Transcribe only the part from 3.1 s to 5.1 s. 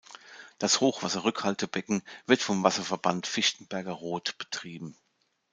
Fichtenberger Rot" betrieben.